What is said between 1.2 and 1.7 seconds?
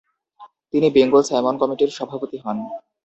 Simon